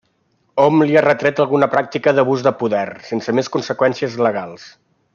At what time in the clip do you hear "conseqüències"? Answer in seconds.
3.59-4.21